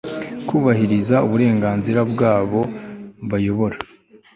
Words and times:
kubahiriza 0.47 1.15
uburenganzira 1.25 1.99
bw'abo 2.11 2.61
bayobora 3.29 3.77